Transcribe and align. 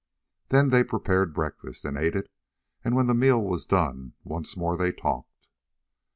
Then 0.49 0.69
they 0.71 0.83
prepared 0.83 1.31
breakfast, 1.31 1.85
and 1.85 1.95
ate 1.95 2.15
it, 2.15 2.27
and 2.83 2.95
when 2.95 3.05
the 3.05 3.13
meal 3.13 3.39
was 3.39 3.65
done 3.65 4.13
once 4.23 4.57
more 4.57 4.75
they 4.75 4.91
talked. 4.91 5.45